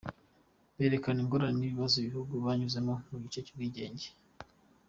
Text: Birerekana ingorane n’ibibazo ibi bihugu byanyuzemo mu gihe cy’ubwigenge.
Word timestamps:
Birerekana 0.75 1.19
ingorane 1.23 1.57
n’ibibazo 1.57 1.93
ibi 1.97 2.09
bihugu 2.13 2.33
byanyuzemo 2.43 2.93
mu 3.09 3.15
gihe 3.31 3.43
cy’ubwigenge. 3.47 4.07